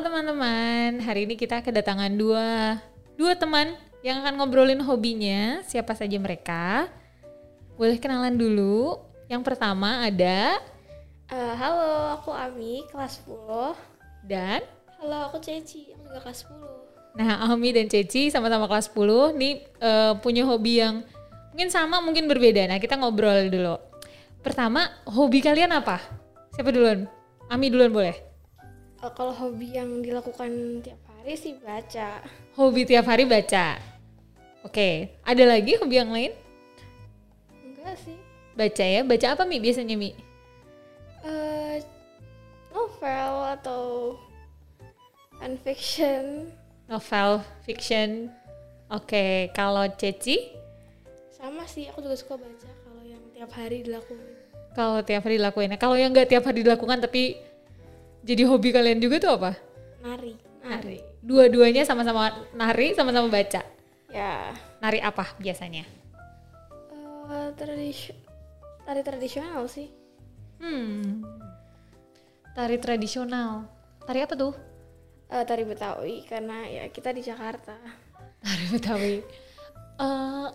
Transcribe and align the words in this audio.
Halo 0.00 0.16
teman-teman, 0.16 0.96
hari 1.04 1.28
ini 1.28 1.36
kita 1.36 1.60
kedatangan 1.60 2.08
dua 2.16 2.80
dua 3.20 3.36
teman 3.36 3.76
yang 4.00 4.24
akan 4.24 4.40
ngobrolin 4.40 4.80
hobinya. 4.80 5.60
Siapa 5.60 5.92
saja 5.92 6.16
mereka? 6.16 6.88
Boleh 7.76 8.00
kenalan 8.00 8.32
dulu. 8.32 8.96
Yang 9.28 9.44
pertama 9.44 10.00
ada 10.00 10.56
Eh, 11.28 11.52
halo, 11.52 12.16
aku 12.16 12.32
Ami, 12.32 12.80
kelas 12.88 13.20
10. 13.28 13.76
dan 14.24 14.64
Halo, 15.04 15.28
aku 15.28 15.36
Ceci, 15.36 15.92
aku 15.92 16.08
juga 16.08 16.24
kelas 16.24 16.48
10. 16.48 17.20
nah 17.20 17.44
Ami 17.52 17.68
dan 17.76 17.92
Ceci 17.92 18.32
sama-sama 18.32 18.72
kelas 18.72 18.88
10 18.88 19.36
nih 19.36 19.68
eh, 19.84 20.12
punya 20.24 20.48
hobi 20.48 20.80
yang 20.80 21.04
mungkin 21.52 21.68
sama 21.68 22.00
mungkin 22.00 22.24
berbeda. 22.24 22.72
Nah, 22.72 22.80
kita 22.80 22.96
ngobrol 22.96 23.52
dulu. 23.52 23.76
Pertama, 24.40 24.88
hobi 25.04 25.44
kalian 25.44 25.76
apa? 25.76 26.00
Siapa 26.56 26.72
duluan? 26.72 27.04
Ami 27.52 27.68
duluan 27.68 27.92
boleh. 27.92 28.29
Eh, 29.00 29.12
kalau 29.16 29.32
hobi 29.32 29.72
yang 29.80 30.04
dilakukan 30.04 30.84
tiap 30.84 31.00
hari 31.08 31.32
sih 31.32 31.56
baca. 31.56 32.20
Hobi 32.52 32.84
tiap 32.84 33.08
hari 33.08 33.24
baca. 33.24 33.80
Oke, 34.60 35.16
ada 35.24 35.44
lagi 35.48 35.80
hobi 35.80 35.96
yang 35.96 36.12
lain? 36.12 36.32
Enggak 37.64 37.96
sih. 38.04 38.16
Baca 38.52 38.84
ya. 38.84 39.00
Baca 39.00 39.26
apa 39.32 39.42
Mi 39.48 39.56
biasanya 39.56 39.96
Mi? 39.96 40.12
Eh, 41.24 41.80
novel 42.76 43.32
atau 43.56 43.84
fanfiction 45.40 46.52
Novel, 46.90 47.40
fiction. 47.64 48.28
Oke, 48.90 49.48
kalau 49.54 49.86
Ceci? 49.96 50.60
sama 51.40 51.64
sih. 51.64 51.88
Aku 51.88 52.04
juga 52.04 52.20
suka 52.20 52.36
baca 52.36 52.68
kalau 52.84 53.00
yang 53.00 53.22
tiap 53.32 53.48
hari 53.56 53.80
dilakukan. 53.80 54.28
Kalau 54.76 55.00
tiap 55.00 55.24
hari 55.24 55.40
dilakuin. 55.40 55.72
Kalau 55.80 55.96
yang 55.96 56.12
nggak 56.12 56.28
tiap 56.28 56.44
hari 56.44 56.60
dilakukan 56.60 57.00
tapi 57.00 57.40
jadi 58.20 58.42
hobi 58.44 58.70
kalian 58.70 59.00
juga 59.00 59.16
tuh 59.20 59.32
apa? 59.40 59.52
Nari. 60.04 60.36
Nari. 60.60 60.98
Dua-duanya 61.24 61.84
sama-sama 61.88 62.32
nari, 62.52 62.92
sama-sama 62.92 63.28
baca. 63.32 63.64
Ya. 64.12 64.52
Nari 64.80 65.00
apa 65.00 65.36
biasanya? 65.40 65.84
Eh, 67.30 67.48
tradisi 67.54 68.10
tari 68.84 69.00
tradisional 69.06 69.64
sih. 69.70 69.88
Hmm. 70.58 71.22
Tari 72.52 72.76
tradisional. 72.82 73.70
Tari 74.02 74.20
apa 74.26 74.34
tuh? 74.34 74.52
Eh, 75.30 75.44
tari 75.46 75.62
Betawi 75.62 76.26
karena 76.26 76.66
ya 76.66 76.84
kita 76.90 77.14
di 77.14 77.22
Jakarta. 77.22 77.78
Tari 78.42 78.64
Betawi. 78.74 79.14
Eh, 80.00 80.48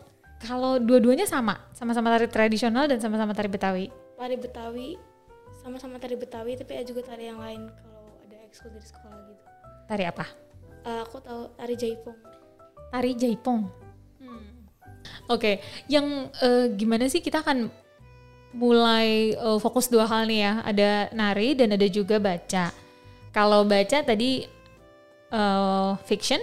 kalau 0.44 0.78
dua-duanya 0.78 1.24
sama, 1.24 1.58
sama-sama 1.72 2.12
tari 2.14 2.28
tradisional 2.28 2.86
dan 2.92 3.00
sama-sama 3.00 3.32
tari 3.32 3.48
Betawi. 3.48 3.86
Tari 4.20 4.36
Betawi 4.36 5.15
sama-sama 5.62 6.00
tari 6.00 6.16
Betawi 6.20 6.58
tapi 6.60 6.76
ada 6.76 6.86
juga 6.88 7.02
tari 7.06 7.28
yang 7.28 7.40
lain 7.40 7.70
kalau 7.70 8.04
ada 8.26 8.38
ekskul 8.48 8.72
dari 8.72 8.88
sekolah 8.88 9.20
gitu. 9.30 9.44
Tari 9.86 10.04
apa? 10.08 10.26
Eh, 10.86 11.00
aku 11.02 11.18
tahu 11.22 11.42
tari 11.58 11.76
Jaipong. 11.78 12.18
Tari 12.94 13.12
Jaipong. 13.18 13.86
Oke, 15.26 15.58
yang 15.90 16.30
eh, 16.38 16.70
gimana 16.78 17.10
sih 17.10 17.18
kita 17.22 17.42
akan 17.42 17.70
mulai 18.54 19.34
eh, 19.34 19.58
fokus 19.58 19.90
dua 19.90 20.06
hal 20.06 20.30
nih 20.30 20.40
ya. 20.46 20.54
Ada 20.62 20.90
nari 21.18 21.58
dan 21.58 21.74
ada 21.74 21.88
juga 21.90 22.22
baca. 22.22 22.70
Kalau 23.34 23.66
baca 23.66 23.98
tadi 24.06 24.46
eh, 25.34 25.92
fiction, 26.06 26.42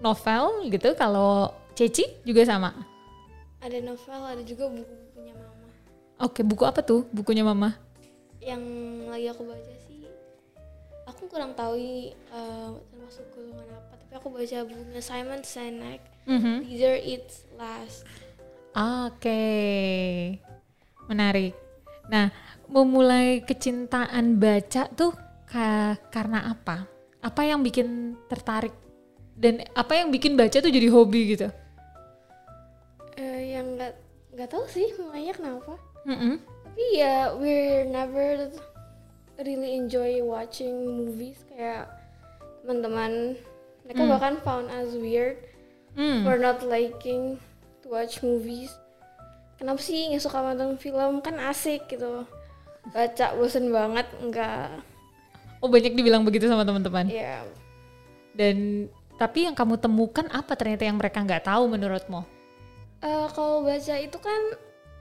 novel 0.00 0.72
gitu. 0.72 0.96
Kalau 0.96 1.52
Ceci 1.76 2.08
juga 2.24 2.44
sama. 2.48 2.72
Ada 3.60 3.84
novel, 3.84 4.20
ada 4.24 4.42
juga 4.44 4.72
buku-bukunya 4.72 5.36
mama. 5.36 5.68
Oke, 6.20 6.40
buku 6.40 6.64
apa 6.64 6.80
tuh 6.80 7.04
bukunya 7.12 7.44
Mama? 7.44 7.76
Yang 8.40 8.62
lagi 9.06 9.26
aku 9.28 9.42
baca 9.44 9.74
sih, 9.84 10.08
aku 11.04 11.28
kurang 11.28 11.52
tahu 11.52 11.76
eh, 11.76 12.70
termasuk 12.90 13.28
golongan 13.30 13.68
apa. 13.70 13.92
Tapi 14.00 14.12
aku 14.16 14.28
baca 14.32 14.56
bukunya 14.64 15.02
Simon 15.04 15.40
Sinek, 15.44 16.00
Mhm. 16.24 16.64
Either 16.66 16.96
It's 16.96 17.44
Last. 17.54 18.08
Oke, 18.70 19.42
menarik. 21.04 21.52
Nah, 22.06 22.30
memulai 22.66 23.42
kecintaan 23.42 24.38
baca 24.38 24.86
tuh 24.90 25.12
ka- 25.44 25.98
karena 26.08 26.48
apa? 26.48 26.86
Apa 27.20 27.42
yang 27.44 27.60
bikin 27.60 28.16
tertarik? 28.26 28.72
Dan 29.34 29.64
apa 29.74 29.92
yang 29.94 30.08
bikin 30.08 30.36
baca 30.36 30.54
tuh 30.54 30.70
jadi 30.70 30.86
hobi 30.88 31.34
gitu? 31.34 31.48
Eh, 33.16 33.52
yang 33.52 33.74
nggak 33.74 33.92
nggak 34.32 34.48
tahu 34.48 34.64
sih 34.66 34.86
mulainya 34.96 35.34
kenapa. 35.34 35.74
Mm-mm. 36.06 36.38
Tapi 36.70 36.84
ya 36.96 37.34
we're 37.34 37.82
never 37.84 38.46
really 39.36 39.74
enjoy 39.74 40.22
watching 40.22 40.70
movies 40.86 41.42
kayak 41.48 41.90
teman-teman 42.62 43.34
mereka 43.82 44.02
bahkan 44.06 44.34
found 44.40 44.70
us 44.70 44.94
weird 44.94 45.36
Hmm. 45.90 46.22
for 46.22 46.38
not 46.38 46.62
liking 46.62 47.34
to 47.82 47.90
watch 47.90 48.22
movies. 48.22 48.70
Kenapa 49.58 49.82
sih 49.82 50.06
nggak 50.06 50.22
suka 50.22 50.38
nonton 50.38 50.78
film 50.78 51.18
kan 51.18 51.34
asik 51.42 51.90
gitu. 51.90 52.22
Baca 52.94 53.26
bosen 53.34 53.68
banget 53.68 54.06
enggak. 54.22 54.70
Oh 55.58 55.66
banyak 55.66 55.92
dibilang 55.92 56.22
begitu 56.22 56.46
sama 56.46 56.62
teman-teman. 56.62 57.10
Ya 57.10 57.42
Dan 58.32 58.86
tapi 59.18 59.44
yang 59.44 59.52
kamu 59.52 59.76
temukan 59.76 60.30
apa 60.30 60.54
ternyata 60.54 60.86
yang 60.86 60.94
mereka 60.94 61.20
nggak 61.20 61.44
tahu 61.44 61.66
menurutmu? 61.66 62.22
eh, 63.00 63.26
kalau 63.34 63.66
baca 63.66 63.94
itu 63.98 64.18
kan 64.22 64.40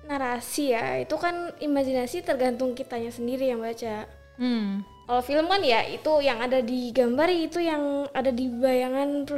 narasi 0.09 0.74
ya, 0.74 0.97
itu 0.97 1.14
kan 1.22 1.53
imajinasi 1.62 2.25
tergantung 2.25 2.74
kitanya 2.74 3.14
sendiri 3.14 3.53
yang 3.53 3.62
baca. 3.62 4.09
Hmm. 4.42 4.81
Kalau 5.06 5.22
film 5.22 5.46
kan 5.46 5.62
ya 5.62 5.86
itu 5.86 6.09
yang 6.25 6.42
ada 6.42 6.66
di 6.66 6.90
gambar 6.90 7.30
itu 7.30 7.62
yang 7.62 8.09
ada 8.09 8.34
di 8.34 8.50
bayangan. 8.50 9.30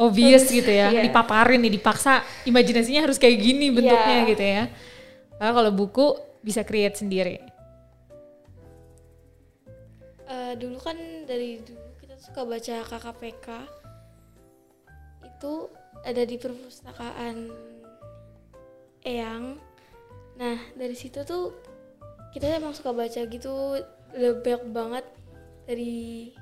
Obvious 0.00 0.48
gitu 0.48 0.66
ya, 0.66 0.90
Iya. 0.90 1.04
dipaparin 1.06 1.60
nih, 1.60 1.76
dipaksa 1.76 2.24
imajinasinya 2.48 3.04
harus 3.04 3.20
kayak 3.20 3.36
gini 3.38 3.70
bentuknya 3.70 4.18
Iya. 4.24 4.30
gitu 4.34 4.44
ya. 4.44 4.62
Kalau 5.38 5.52
kalau 5.54 5.70
buku 5.70 6.06
bisa 6.40 6.64
create 6.64 6.96
sendiri. 6.98 7.36
Eh, 10.30 10.52
dulu 10.56 10.78
kan 10.78 10.96
dari 11.26 11.58
dulu 11.60 11.84
kita 12.00 12.14
suka 12.16 12.46
baca 12.46 12.76
KKPK 12.86 13.46
itu 15.26 15.52
ada 16.00 16.22
di 16.22 16.36
perpustakaan 16.38 17.36
Eyang. 19.00 19.58
Nah 20.40 20.56
dari 20.72 20.96
situ 20.96 21.20
tuh 21.28 21.52
kita 22.32 22.48
emang 22.56 22.72
suka 22.72 22.96
baca 22.96 23.20
gitu 23.28 23.76
banyak 24.16 24.64
banget 24.72 25.04
dari 25.68 26.32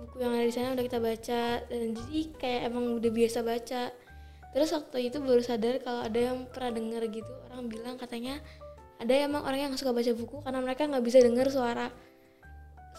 buku 0.00 0.16
yang 0.20 0.32
ada 0.32 0.44
di 0.48 0.52
sana 0.52 0.72
udah 0.72 0.84
kita 0.84 0.98
baca 1.00 1.42
dan 1.68 1.92
jadi 1.94 2.20
kayak 2.36 2.60
emang 2.72 2.98
udah 2.98 3.10
biasa 3.14 3.46
baca. 3.46 3.82
Terus 4.50 4.74
waktu 4.74 5.06
itu 5.06 5.22
baru 5.22 5.38
sadar 5.46 5.78
kalau 5.78 6.02
ada 6.02 6.18
yang 6.18 6.50
pernah 6.50 6.74
denger 6.74 7.02
gitu 7.14 7.32
orang 7.46 7.70
bilang 7.70 7.94
katanya 7.94 8.42
ada 8.98 9.14
emang 9.14 9.46
orang 9.46 9.70
yang 9.70 9.72
suka 9.78 9.94
baca 9.94 10.10
buku 10.10 10.42
karena 10.42 10.60
mereka 10.60 10.90
nggak 10.90 11.04
bisa 11.06 11.22
denger 11.22 11.46
suara 11.48 11.88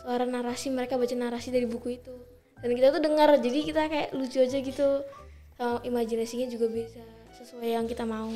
suara 0.02 0.26
narasi 0.26 0.72
mereka 0.74 0.96
baca 0.96 1.14
narasi 1.14 1.52
dari 1.52 1.68
buku 1.68 2.00
itu. 2.00 2.16
Dan 2.62 2.78
kita 2.78 2.94
tuh 2.96 3.02
dengar 3.04 3.36
jadi 3.42 3.60
kita 3.66 3.82
kayak 3.92 4.10
lucu 4.16 4.40
aja 4.40 4.58
gitu. 4.58 5.04
Sama 5.60 5.78
imajinasinya 5.86 6.50
juga 6.50 6.72
bisa 6.74 7.04
sesuai 7.38 7.78
yang 7.78 7.86
kita 7.86 8.02
mau 8.02 8.30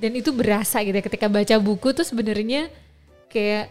dan 0.00 0.12
itu 0.12 0.32
berasa 0.32 0.80
gitu 0.80 0.92
ya, 0.92 1.04
ketika 1.04 1.28
baca 1.28 1.54
buku 1.56 1.92
tuh 1.92 2.02
sebenarnya 2.02 2.72
kayak 3.28 3.68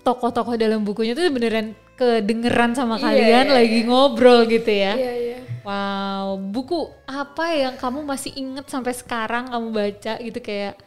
tokoh-tokoh 0.00 0.54
dalam 0.54 0.80
bukunya 0.80 1.12
tuh 1.12 1.24
beneran 1.28 1.72
kedengeran 1.96 2.72
sama 2.72 2.96
Iya, 2.96 3.04
kalian 3.06 3.46
iya, 3.46 3.54
lagi 3.54 3.78
ngobrol 3.82 4.44
gitu 4.44 4.70
ya. 4.70 4.92
iya 4.94 5.12
iya 5.16 5.38
Wow, 5.60 6.40
buku 6.40 6.72
apa 7.04 7.52
yang 7.52 7.76
kamu 7.76 8.00
masih 8.00 8.32
inget 8.32 8.64
sampai 8.66 8.92
sekarang 8.92 9.44
kamu 9.46 9.68
baca 9.70 10.16
gitu 10.16 10.40
kayak 10.40 10.80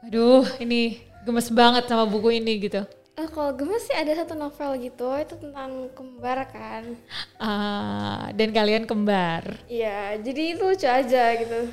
aduh 0.00 0.42
ini 0.58 0.98
gemes 1.22 1.46
banget 1.48 1.86
sama 1.86 2.02
buku 2.02 2.34
ini 2.34 2.58
gitu. 2.60 2.82
Eh, 3.14 3.26
kalau 3.28 3.50
gemes 3.50 3.82
sih 3.82 3.94
ada 3.94 4.14
satu 4.14 4.34
novel 4.34 4.78
gitu 4.80 5.06
itu 5.16 5.34
tentang 5.36 5.90
kembar 5.92 6.46
kan 6.48 6.94
Ah, 7.36 8.30
dan 8.32 8.50
kalian 8.50 8.82
kembar. 8.82 9.58
iya 9.66 10.14
jadi 10.16 10.54
itu 10.54 10.62
lucu 10.64 10.86
aja 10.86 11.34
gitu 11.34 11.70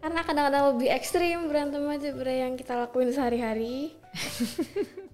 karena 0.00 0.20
kadang-kadang 0.24 0.64
lebih 0.74 0.88
ekstrim 0.90 1.46
berantem 1.46 1.84
aja 1.84 2.08
daripada 2.08 2.32
yang 2.32 2.52
kita 2.56 2.72
lakuin 2.74 3.12
sehari-hari 3.12 3.92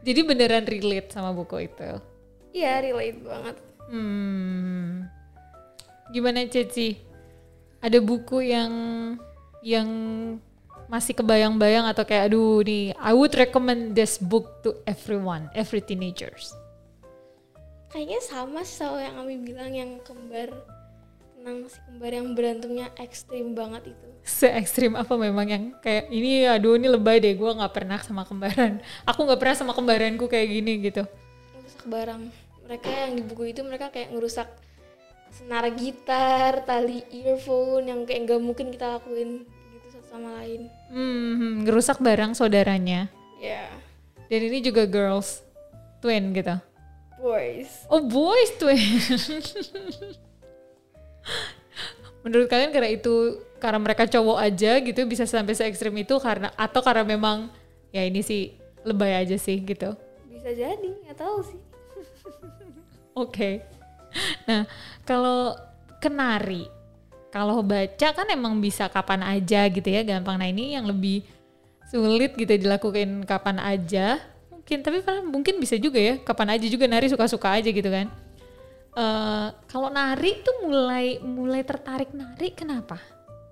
Jadi 0.00 0.20
beneran 0.24 0.64
relate 0.64 1.12
sama 1.12 1.28
buku 1.30 1.68
itu. 1.68 1.90
iya 2.50 2.80
relate 2.80 3.20
banget 3.20 3.56
Hmm. 3.90 5.02
Gimana 6.14 6.46
Ceci? 6.46 6.94
Ada 7.82 7.98
buku 7.98 8.38
yang 8.38 8.70
yang 9.66 9.88
masih 10.86 11.10
kebayang-bayang 11.12 11.90
atau 11.90 12.06
kayak 12.06 12.30
aduh 12.30 12.62
nih 12.62 12.94
I 12.94 13.10
would 13.10 13.34
recommend 13.34 13.98
this 13.98 14.14
book 14.16 14.62
to 14.62 14.78
everyone, 14.86 15.50
every 15.52 15.82
teenagers. 15.82 16.54
kayaknya 17.90 18.22
sama 18.22 18.62
sih 18.62 18.78
sama 18.78 19.02
yang 19.02 19.18
kami 19.18 19.34
bilang 19.42 19.70
yang 19.74 19.90
kembar 20.06 20.54
tentang 21.40 21.64
si 21.66 21.80
kembar 21.80 22.12
yang 22.12 22.28
berantemnya 22.30 22.86
ekstrim 22.94 23.56
banget 23.56 23.88
itu 23.88 24.06
Se 24.20 24.44
ekstrim 24.46 24.92
apa 24.92 25.16
memang 25.16 25.48
yang 25.48 25.64
kayak 25.80 26.06
ini 26.08 26.44
aduh 26.44 26.76
ini 26.76 26.86
lebay 26.86 27.16
deh 27.16 27.32
gue 27.32 27.48
nggak 27.50 27.72
pernah 27.72 27.96
sama 27.98 28.22
kembaran. 28.22 28.76
Aku 29.02 29.24
nggak 29.24 29.40
pernah 29.40 29.56
sama 29.56 29.72
kembaranku 29.72 30.28
kayak 30.28 30.48
gini 30.50 30.76
gitu. 30.82 31.08
ngerusak 31.56 31.84
barang 31.86 32.22
mereka 32.62 32.88
yang 32.92 33.12
di 33.16 33.22
buku 33.24 33.42
itu 33.48 33.64
mereka 33.64 33.88
kayak 33.88 34.12
ngerusak 34.12 34.46
senar 35.30 35.64
gitar 35.72 36.60
tali 36.62 37.00
earphone 37.10 37.88
yang 37.88 38.00
kayak 38.04 38.28
nggak 38.28 38.38
mungkin 38.38 38.68
kita 38.68 39.00
lakuin 39.00 39.48
gitu 39.48 39.86
satu 39.90 40.06
sama 40.06 40.36
lain 40.38 40.68
Hmm, 40.92 41.64
ngerusak 41.64 41.96
barang 41.98 42.36
saudaranya. 42.36 43.08
ya 43.36 43.72
Dan 44.28 44.40
ini 44.44 44.60
juga 44.60 44.84
girls 44.84 45.40
twin 45.98 46.30
gitu. 46.30 46.60
boys 47.16 47.88
Oh 47.88 48.04
boys 48.04 48.52
twin. 48.54 48.76
Menurut 52.20 52.46
kalian 52.52 52.70
karena 52.72 52.90
itu 52.92 53.40
karena 53.60 53.80
mereka 53.80 54.08
cowok 54.08 54.38
aja 54.40 54.80
gitu 54.80 55.00
bisa 55.04 55.28
sampai 55.28 55.52
se 55.52 55.64
ekstrim 55.68 55.92
itu 56.00 56.16
karena 56.20 56.48
atau 56.56 56.80
karena 56.80 57.04
memang 57.04 57.52
ya 57.92 58.04
ini 58.04 58.24
sih 58.24 58.56
lebay 58.84 59.12
aja 59.20 59.36
sih 59.36 59.60
gitu. 59.60 59.92
bisa 60.32 60.56
jadi 60.56 60.88
nggak 61.04 61.20
tahu 61.20 61.44
sih 61.44 61.60
Oke. 63.22 63.62
Nah, 64.46 64.66
kalau 65.06 65.54
kenari, 66.02 66.66
kalau 67.30 67.62
baca 67.62 68.08
kan 68.14 68.26
emang 68.30 68.58
bisa 68.58 68.86
kapan 68.90 69.22
aja 69.22 69.66
gitu 69.70 69.86
ya, 69.86 70.02
gampang. 70.02 70.38
Nah, 70.38 70.48
ini 70.50 70.74
yang 70.74 70.86
lebih 70.86 71.22
sulit 71.90 72.34
gitu 72.38 72.50
dilakukan 72.58 73.26
kapan 73.26 73.58
aja. 73.58 74.18
Mungkin 74.50 74.78
tapi 74.86 75.02
kan 75.02 75.26
mungkin 75.26 75.58
bisa 75.58 75.74
juga 75.78 75.98
ya, 75.98 76.14
kapan 76.22 76.58
aja 76.58 76.66
juga 76.70 76.86
nari 76.86 77.10
suka-suka 77.10 77.50
aja 77.58 77.70
gitu 77.70 77.90
kan. 77.90 78.06
Eh 78.96 79.48
kalau 79.70 79.88
nari 79.92 80.42
tuh 80.42 80.66
mulai 80.66 81.22
mulai 81.22 81.62
tertarik 81.62 82.10
nari 82.10 82.50
kenapa? 82.54 82.98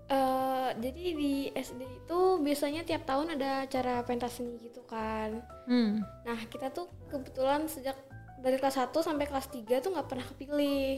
Eh, 0.09 0.71
jadi 0.81 1.05
di 1.13 1.35
SD 1.53 1.85
itu 1.85 2.21
biasanya 2.41 2.81
tiap 2.81 3.05
tahun 3.05 3.37
ada 3.37 3.69
acara 3.69 4.01
pentas 4.09 4.41
seni 4.41 4.57
gitu 4.65 4.81
kan 4.89 5.45
Hmm. 5.69 6.01
Nah, 6.25 6.41
kita 6.49 6.73
tuh 6.73 6.89
kebetulan 7.13 7.69
sejak 7.69 7.93
dari 8.41 8.57
kelas 8.57 8.81
1 8.81 9.05
sampai 9.05 9.29
kelas 9.29 9.53
3 9.53 9.85
tuh 9.85 9.93
nggak 9.93 10.09
pernah 10.09 10.25
kepilih. 10.25 10.97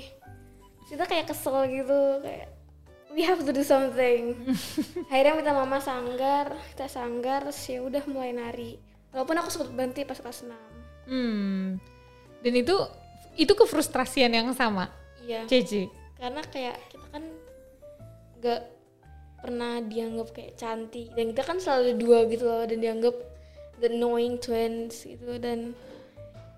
Kita 0.87 1.11
kayak 1.11 1.35
kesel 1.35 1.67
gitu, 1.67 2.23
kayak 2.23 2.55
we 3.11 3.27
have 3.27 3.43
to 3.43 3.51
do 3.51 3.67
something. 3.67 4.39
Akhirnya 5.11 5.35
minta 5.35 5.51
mama 5.51 5.83
sanggar, 5.83 6.55
kita 6.71 6.87
sanggar, 6.87 7.43
terus 7.51 7.59
ya 7.67 7.83
udah 7.83 8.07
mulai 8.07 8.31
nari. 8.31 8.79
Walaupun 9.11 9.43
aku 9.43 9.49
sempat 9.51 9.75
berhenti 9.75 10.07
pas 10.07 10.23
kelas 10.23 10.47
6. 10.47 10.55
Hmm. 11.11 11.83
Dan 12.47 12.53
itu 12.55 12.79
itu 13.41 13.53
kefrustrasian 13.57 14.31
yang 14.31 14.53
sama, 14.53 14.93
Iya, 15.25 15.49
Ceci. 15.49 15.89
karena 16.21 16.45
kayak 16.45 16.77
kita 16.93 17.07
kan 17.09 17.25
nggak 18.39 18.63
pernah 19.41 19.81
dianggap 19.81 20.29
kayak 20.37 20.53
cantik 20.55 21.09
dan 21.17 21.33
kita 21.33 21.43
kan 21.43 21.57
selalu 21.57 21.97
dua 21.97 22.29
gitu 22.29 22.45
loh 22.45 22.61
dan 22.69 22.77
dianggap 22.77 23.17
the 23.81 23.89
annoying 23.89 24.37
twins 24.37 25.09
gitu 25.09 25.41
dan 25.41 25.73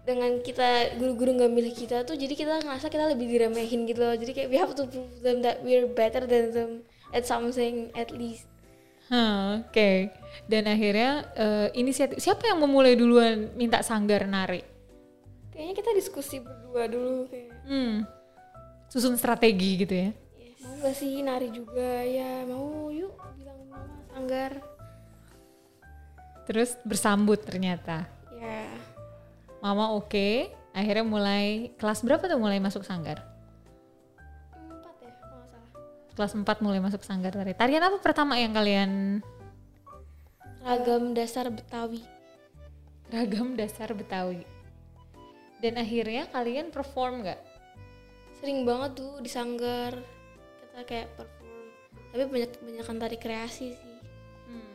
dengan 0.03 0.43
kita 0.43 0.99
guru-guru 0.99 1.39
nggak 1.39 1.53
milih 1.55 1.75
kita 1.79 2.03
tuh 2.03 2.19
jadi 2.19 2.35
kita 2.35 2.67
ngerasa 2.67 2.91
kita 2.91 3.15
lebih 3.15 3.31
diremehin 3.31 3.87
gitu 3.87 4.03
loh 4.03 4.19
jadi 4.19 4.35
kayak 4.35 4.49
we 4.51 4.59
have 4.59 4.75
to 4.75 4.83
prove 4.91 5.15
them 5.23 5.47
that 5.47 5.63
we're 5.63 5.87
better 5.87 6.27
than 6.27 6.51
them 6.51 6.71
at 7.15 7.23
something 7.23 7.95
at 7.95 8.11
least 8.11 8.51
Hah, 9.13 9.61
Oke. 9.61 10.09
Dan 10.49 10.65
akhirnya 10.65 11.29
eh, 11.37 11.69
inisiatif 11.77 12.17
siapa 12.17 12.49
yang 12.49 12.65
memulai 12.65 12.97
duluan 12.97 13.53
minta 13.61 13.85
sanggar 13.85 14.25
nari? 14.25 14.65
Kayaknya 15.63 15.79
kita 15.79 15.91
diskusi 15.95 16.43
berdua 16.43 16.91
dulu 16.91 17.31
kayak 17.31 17.55
Hmm. 17.63 18.03
Susun 18.91 19.15
strategi 19.15 19.79
gitu 19.79 19.95
ya. 19.95 20.11
yes, 20.35 20.59
mau 20.59 20.75
gak 20.83 20.95
sih 20.99 21.23
nari 21.23 21.49
juga 21.49 22.03
ya 22.03 22.43
mau 22.43 22.91
yuk 22.91 23.15
bilang 23.39 23.63
mama 23.71 24.03
sanggar 24.11 24.59
Terus 26.43 26.75
bersambut 26.83 27.39
ternyata. 27.39 28.11
ya 28.35 28.67
Mama 29.63 29.95
oke. 29.95 30.51
Akhirnya 30.75 31.07
mulai 31.07 31.71
kelas 31.79 32.03
berapa 32.03 32.27
tuh 32.27 32.35
mulai 32.35 32.59
masuk 32.59 32.83
sanggar? 32.83 33.23
empat 34.59 34.99
ya 34.99 35.13
kalau 35.15 35.47
salah 35.47 35.71
Kelas 36.13 36.33
4 36.35 36.43
mulai 36.59 36.81
masuk 36.83 37.07
sanggar 37.07 37.31
tari. 37.31 37.55
Tarian 37.55 37.87
apa 37.87 38.03
pertama 38.03 38.35
yang 38.35 38.51
kalian 38.51 39.23
ragam 40.61 41.15
dasar 41.15 41.47
Betawi 41.47 42.03
ragam 43.09 43.55
dasar 43.55 43.95
Betawi? 43.95 44.43
Dan 45.63 45.79
akhirnya 45.79 46.27
kalian 46.29 46.69
perform 46.69 47.23
nggak? 47.23 47.41
sering 48.35 48.67
banget 48.67 48.99
tuh 48.99 49.23
di 49.23 49.31
sanggar 49.31 49.95
kita 50.59 50.83
kayak 50.83 51.15
perform 51.15 51.63
tapi 52.11 52.23
banyak 52.27 52.51
banyakan 52.59 52.97
tari 52.99 53.15
kreasi 53.15 53.71
sih 53.71 53.99
Hmm, 54.51 54.67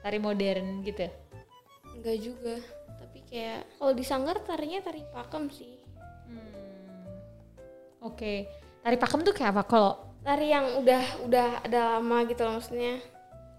tari 0.00 0.16
modern 0.16 0.80
gitu. 0.80 1.12
enggak 1.92 2.16
juga 2.18 2.56
tapi 2.96 3.20
kayak 3.28 3.68
kalau 3.76 3.92
di 3.92 4.00
sanggar 4.00 4.40
tarinya 4.40 4.80
tari 4.80 5.04
pakem 5.06 5.52
sih 5.52 5.76
Hmm. 6.24 6.56
Oke. 8.00 8.48
Tari 8.80 8.96
pakem 8.96 9.20
tuh 9.20 9.36
kayak 9.36 9.52
apa? 9.52 9.62
Kalau 9.68 9.92
tari 10.24 10.48
yang 10.48 10.80
udah 10.80 11.02
udah 11.28 11.48
ada 11.60 12.00
lama 12.00 12.24
gitu 12.24 12.40
loh 12.40 12.56
maksudnya 12.56 12.96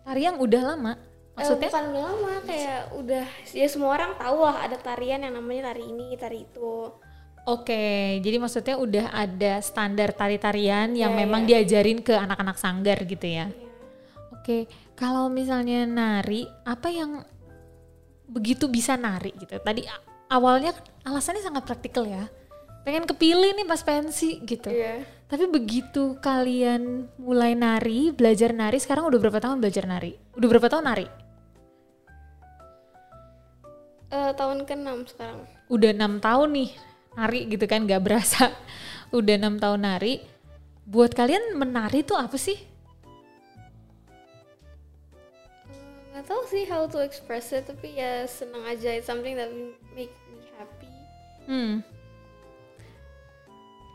tari 0.01 0.25
yang 0.25 0.41
udah 0.41 0.61
lama, 0.73 0.97
maksudnya? 1.33 1.67
eh, 1.67 1.71
bukan 1.73 1.85
udah 1.89 2.03
lama 2.05 2.33
kayak 2.45 2.81
udah 2.93 3.25
ya 3.53 3.67
semua 3.69 3.89
orang 3.97 4.11
tahu 4.17 4.37
lah 4.45 4.57
ada 4.65 4.77
tarian 4.77 5.21
yang 5.25 5.33
namanya 5.33 5.73
tari 5.73 5.83
ini 5.89 6.13
tari 6.17 6.45
itu 6.45 6.93
Oke, 7.43 8.23
jadi 8.23 8.39
maksudnya 8.39 8.79
udah 8.79 9.11
ada 9.11 9.59
standar 9.59 10.15
tari-tarian 10.15 10.95
yang 10.95 11.11
Iya, 11.11 11.19
memang 11.27 11.43
iya. 11.43 11.59
diajarin 11.59 11.99
ke 11.99 12.15
anak-anak 12.15 12.55
sanggar 12.55 12.95
gitu 13.03 13.27
ya. 13.27 13.51
Iya. 13.51 13.67
Oke, 14.31 14.57
kalau 14.95 15.27
misalnya 15.27 15.83
nari, 15.83 16.47
apa 16.63 16.87
yang 16.87 17.19
begitu 18.31 18.71
bisa 18.71 18.95
nari 18.95 19.35
gitu? 19.35 19.59
Tadi 19.59 19.83
awalnya 20.31 20.71
kan 20.71 20.87
alasannya 21.03 21.43
sangat 21.43 21.67
praktikal 21.67 22.07
ya. 22.07 22.31
Pengen 22.87 23.03
kepilih 23.03 23.59
nih 23.59 23.67
pas 23.67 23.83
pensi 23.83 24.39
gitu. 24.47 24.71
Iya. 24.71 25.03
Tapi 25.27 25.43
begitu 25.51 26.15
kalian 26.23 27.11
mulai 27.19 27.59
nari, 27.59 28.15
belajar 28.15 28.55
nari, 28.55 28.79
sekarang 28.79 29.03
udah 29.11 29.19
berapa 29.19 29.43
tahun 29.43 29.59
belajar 29.59 29.83
nari? 29.83 30.15
Udah 30.39 30.47
berapa 30.47 30.71
tahun 30.71 30.87
nari? 30.87 31.07
Eh, 34.13 34.31
tahun 34.37 34.69
ke-6 34.69 35.09
sekarang 35.09 35.41
Udah 35.73 35.89
enam 35.89 36.21
tahun 36.21 36.53
nih 36.53 36.69
nari 37.13 37.39
gitu 37.49 37.65
kan, 37.65 37.89
gak 37.89 38.05
berasa. 38.05 38.53
Udah 39.17 39.37
enam 39.37 39.57
tahun 39.57 39.81
nari. 39.81 40.21
Buat 40.85 41.17
kalian 41.17 41.57
menari 41.57 42.05
tuh 42.05 42.17
apa 42.17 42.37
sih? 42.37 42.57
Eh, 45.69 46.13
nggak 46.13 46.25
tahu 46.29 46.41
sih 46.45 46.69
how 46.69 46.85
to 46.85 47.01
express 47.01 47.49
it 47.51 47.65
tapi 47.65 47.97
ya 47.97 48.29
senang 48.29 48.61
aja 48.63 48.93
it's 48.93 49.09
something 49.09 49.33
that 49.33 49.49
make 49.93 50.13
me 50.29 50.45
happy 50.53 50.89
Hmm. 51.43 51.81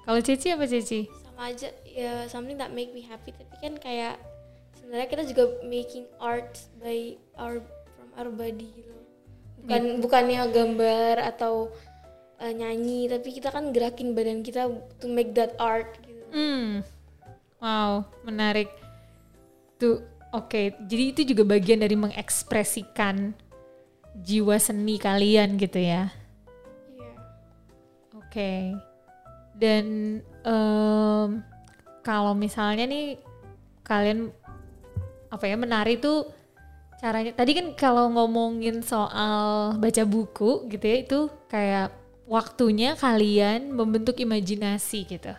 Kalau 0.02 0.20
Cici 0.20 0.48
apa 0.50 0.64
Cici? 0.64 1.06
sama 1.22 1.48
aja 1.48 1.68
ya 1.86 2.26
something 2.26 2.58
that 2.58 2.74
make 2.74 2.90
me 2.90 3.00
happy 3.00 3.30
tapi 3.30 3.54
kan 3.56 3.78
kayak 3.78 4.18
sebenarnya 4.74 5.06
kita 5.06 5.22
juga 5.24 5.44
making 5.62 6.04
art 6.18 6.58
by 6.76 7.14
our 7.38 7.62
from 7.94 8.08
our 8.18 8.28
body 8.28 8.66
gitu 8.74 8.96
bukan 9.64 9.82
bukannya 10.02 10.42
gambar 10.54 11.14
atau 11.34 11.72
eh, 12.38 12.54
nyanyi 12.54 13.10
tapi 13.10 13.28
kita 13.34 13.50
kan 13.50 13.74
gerakin 13.74 14.14
badan 14.14 14.46
kita 14.46 14.70
to 15.02 15.06
make 15.10 15.34
that 15.34 15.58
art 15.58 15.98
gitu 16.04 16.18
Hmm. 16.28 16.84
Wow, 17.58 18.06
menarik. 18.22 18.70
Tuh, 19.80 20.02
oke. 20.30 20.76
Jadi 20.86 21.04
itu 21.10 21.20
juga 21.34 21.56
bagian 21.56 21.82
dari 21.82 21.98
mengekspresikan 21.98 23.34
jiwa 24.18 24.56
seni 24.58 24.98
kalian 24.98 25.58
gitu 25.58 25.78
ya. 25.82 26.10
Iya. 26.94 27.12
Oke. 28.14 28.52
Dan 29.58 29.86
em, 30.22 31.28
kalau 32.06 32.32
misalnya 32.38 32.86
nih 32.86 33.18
kalian 33.82 34.30
apa 35.28 35.44
ya 35.44 35.56
menari 35.58 35.98
tuh 35.98 36.30
caranya 36.98 37.30
tadi 37.30 37.54
kan 37.54 37.66
kalau 37.78 38.10
ngomongin 38.10 38.82
soal 38.82 39.74
baca 39.78 40.02
buku 40.02 40.66
gitu 40.66 40.84
ya 40.84 40.96
itu 40.98 41.18
kayak 41.46 41.94
waktunya 42.26 42.98
kalian 42.98 43.72
membentuk 43.72 44.18
imajinasi 44.20 45.06
gitu. 45.08 45.32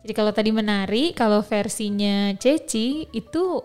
Jadi 0.00 0.12
kalau 0.16 0.32
tadi 0.32 0.50
menari, 0.50 1.12
kalau 1.12 1.44
versinya 1.44 2.32
Ceci 2.32 3.04
itu 3.12 3.60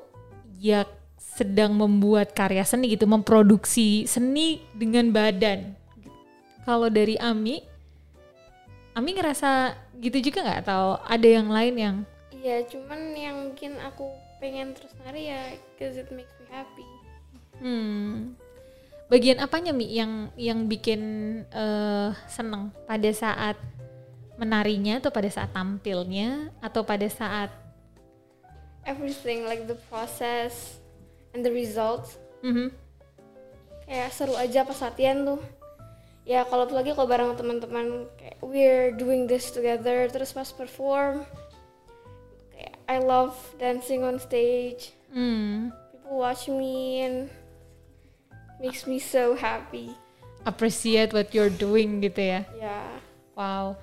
ya 0.60 0.84
sedang 1.16 1.72
membuat 1.80 2.36
karya 2.36 2.68
seni 2.68 2.92
gitu, 2.92 3.08
memproduksi 3.08 4.04
seni 4.04 4.60
dengan 4.76 5.16
badan. 5.16 5.74
Kalau 6.68 6.92
dari 6.92 7.16
Ami, 7.16 7.64
Ami 8.92 9.16
ngerasa 9.16 9.80
gitu 10.04 10.20
juga 10.20 10.44
nggak? 10.44 10.60
Atau 10.68 11.00
ada 11.08 11.28
yang 11.28 11.48
lain 11.48 11.76
yang 11.80 11.96
iya 12.46 12.62
cuman 12.62 13.18
yang 13.18 13.36
mungkin 13.50 13.74
aku 13.82 14.06
pengen 14.38 14.78
terus 14.78 14.94
nari 15.02 15.34
ya 15.34 15.58
cause 15.82 15.98
it 15.98 16.06
makes 16.14 16.30
me 16.38 16.46
happy 16.54 16.86
hmm, 17.62 18.36
bagian 19.08 19.38
apanya 19.40 19.72
Mi 19.72 19.92
yang 19.92 20.32
yang 20.36 20.66
bikin 20.66 21.02
eh, 21.50 22.10
seneng? 22.28 22.74
Pada 22.88 23.12
saat 23.12 23.58
menarinya 24.36 25.00
atau 25.00 25.12
pada 25.12 25.30
saat 25.32 25.52
tampilnya 25.56 26.52
atau 26.60 26.84
pada 26.84 27.08
saat 27.08 27.48
everything 28.84 29.48
like 29.48 29.66
the 29.66 29.80
process 29.88 30.80
and 31.34 31.42
the 31.44 31.52
results. 31.52 32.20
Mhm. 32.46 32.72
kayak 33.86 34.10
seru 34.18 34.34
aja 34.34 34.66
pas 34.66 34.82
latihan 34.82 35.22
tuh. 35.22 35.42
Ya 36.26 36.42
kalau 36.42 36.66
lagi 36.74 36.90
kalau 36.98 37.06
bareng 37.06 37.38
teman-teman 37.38 38.10
kayak 38.18 38.42
we're 38.42 38.90
doing 38.98 39.30
this 39.30 39.54
together 39.54 40.10
terus 40.10 40.34
pas 40.34 40.50
perform 40.50 41.22
kayak 42.50 42.82
I 42.90 42.98
love 42.98 43.38
dancing 43.62 44.02
on 44.02 44.18
stage. 44.18 44.98
Hmm. 45.14 45.70
people 45.94 46.18
watch 46.18 46.50
me 46.50 47.06
and 47.06 47.30
makes 48.62 48.88
me 48.88 48.98
so 48.98 49.36
happy 49.36 49.94
Appreciate 50.46 51.10
what 51.10 51.34
you're 51.34 51.50
doing 51.50 52.06
gitu 52.06 52.22
ya. 52.22 52.42
ya 52.54 52.80
Wow. 53.34 53.76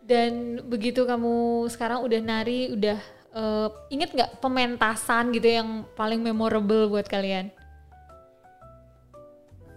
Dan 0.00 0.64
begitu 0.64 1.04
kamu 1.04 1.66
sekarang 1.68 2.00
udah 2.02 2.20
nari, 2.24 2.72
udah 2.72 2.96
eh, 3.36 3.68
inget 3.92 4.16
nggak 4.16 4.40
pementasan 4.40 5.28
gitu 5.30 5.44
yang 5.60 5.84
paling 5.92 6.24
memorable 6.24 6.88
buat 6.88 7.04
kalian? 7.04 7.52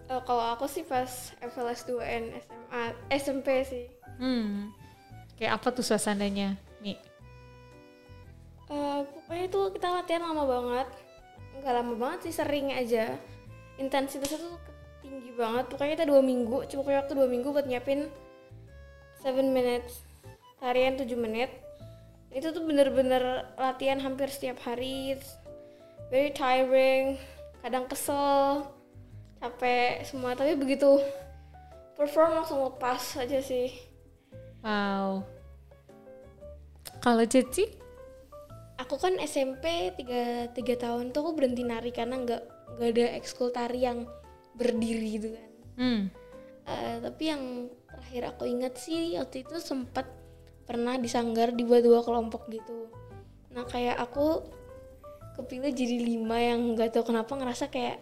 Eh, 0.10 0.22
kalau 0.26 0.42
aku 0.56 0.66
sih 0.66 0.82
pas 0.88 1.36
FLS 1.38 1.86
2N 1.86 2.24
SMA 2.42 2.82
SMP 3.14 3.48
sih 3.68 3.86
Hmm. 4.20 4.72
Kayak 5.40 5.64
apa 5.64 5.72
tuh 5.72 5.84
suasananya, 5.84 6.60
Mi? 6.84 7.00
Eh, 8.70 9.00
pokoknya 9.02 9.44
itu 9.48 9.60
kita 9.76 9.88
latihan 9.92 10.24
lama 10.24 10.44
banget 10.46 10.88
nggak 11.60 11.74
lama 11.76 11.94
banget 12.00 12.20
sih 12.30 12.34
sering 12.40 12.72
aja 12.72 13.20
intensitasnya 13.80 14.40
tuh 14.44 14.56
tinggi 15.00 15.32
banget. 15.34 15.72
Pokoknya 15.72 15.96
kita 15.96 16.06
dua 16.06 16.22
minggu 16.22 16.68
cuma 16.68 16.82
punya 16.84 17.00
waktu 17.02 17.14
dua 17.16 17.28
minggu 17.32 17.50
buat 17.50 17.66
nyiapin 17.66 18.12
7 19.24 19.36
minutes 19.44 20.04
tarian 20.60 21.00
7 21.00 21.08
menit. 21.16 21.52
Itu 22.30 22.54
tuh 22.54 22.62
bener-bener 22.62 23.50
latihan 23.58 23.98
hampir 24.04 24.30
setiap 24.30 24.62
hari. 24.62 25.18
It's 25.18 25.40
very 26.14 26.30
tiring 26.36 27.18
kadang 27.64 27.88
kesel 27.88 28.68
capek 29.40 30.04
semua. 30.06 30.36
Tapi 30.36 30.60
begitu 30.60 31.00
perform 31.96 32.44
langsung 32.44 32.60
lepas 32.68 33.18
aja 33.18 33.40
sih. 33.40 33.72
Wow. 34.62 35.24
Kalau 37.00 37.24
Ceci? 37.24 37.80
aku 38.80 38.96
kan 38.96 39.20
SMP 39.20 39.92
tiga 40.00 40.48
tiga 40.56 40.76
tahun 40.80 41.12
tuh 41.12 41.22
aku 41.28 41.32
berhenti 41.36 41.68
nari 41.68 41.92
karena 41.92 42.16
nggak 42.24 42.44
nggak 42.78 42.90
ada 42.94 43.06
ekskul 43.18 43.50
tari 43.50 43.88
yang 43.88 44.06
berdiri 44.54 45.08
gitu 45.18 45.30
kan. 45.34 45.52
Hmm. 45.80 46.02
Eh, 46.70 46.96
tapi 47.02 47.24
yang 47.32 47.44
terakhir 47.90 48.24
aku 48.36 48.44
ingat 48.46 48.78
sih 48.78 49.18
waktu 49.18 49.42
itu 49.48 49.58
sempat 49.58 50.06
pernah 50.70 51.02
disanggar 51.02 51.50
di 51.50 51.66
dua 51.66 51.82
dua 51.82 52.06
kelompok 52.06 52.46
gitu. 52.54 52.94
Nah 53.50 53.66
kayak 53.66 53.98
aku 53.98 54.46
kepilih 55.40 55.72
jadi 55.74 55.98
lima 56.04 56.38
yang 56.38 56.76
nggak 56.76 56.94
tahu 56.94 57.10
kenapa 57.10 57.34
ngerasa 57.34 57.74
kayak 57.74 57.98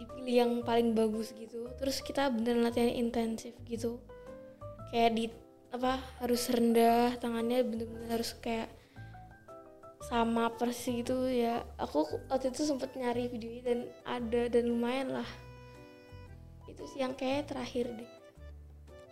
dipilih 0.00 0.34
yang 0.46 0.52
paling 0.64 0.96
bagus 0.96 1.36
gitu. 1.36 1.68
Terus 1.76 2.00
kita 2.00 2.32
beneran 2.32 2.64
latihan 2.64 2.88
intensif 2.88 3.52
gitu. 3.68 4.00
Kayak 4.88 5.10
di 5.12 5.24
apa 5.72 6.00
harus 6.20 6.48
rendah 6.52 7.16
tangannya 7.16 7.64
bener-bener 7.64 8.08
harus 8.08 8.36
kayak 8.40 8.68
sama 10.02 10.50
persis 10.50 11.00
gitu 11.00 11.26
ya 11.26 11.62
aku 11.78 12.02
waktu 12.26 12.50
itu 12.50 12.66
sempet 12.66 12.90
nyari 12.92 13.30
videonya 13.30 13.62
dan 13.62 13.78
ada 14.02 14.42
dan 14.50 14.64
lumayan 14.66 15.08
lah 15.14 15.30
itu 16.66 16.82
sih 16.88 17.00
yang 17.00 17.14
kayak 17.14 17.46
terakhir 17.46 17.86
deh 17.92 18.10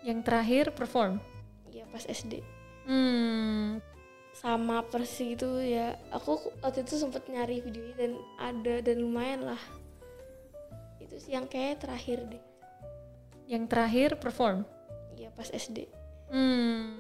Yang 0.01 0.19
terakhir 0.25 0.65
perform? 0.73 1.21
ya 1.69 1.87
pas 1.89 2.03
SD 2.03 2.43
Hmm. 2.83 3.79
sama 4.33 4.83
persis 4.83 5.37
gitu 5.37 5.61
ya 5.61 5.95
aku 6.11 6.35
waktu 6.59 6.83
itu 6.83 6.97
sempet 6.97 7.23
nyari 7.29 7.61
videonya 7.61 7.95
dan 7.95 8.13
ada 8.41 8.75
dan 8.83 8.97
lumayan 8.99 9.47
lah 9.47 9.63
itu 10.99 11.15
sih 11.17 11.33
yang 11.33 11.47
kayak 11.47 11.79
terakhir 11.79 12.25
deh 12.27 12.43
Yang 13.47 13.65
terakhir 13.69 14.11
perform? 14.19 14.67
ya 15.15 15.31
pas 15.31 15.47
SD 15.47 15.87
Hmm. 16.31 16.99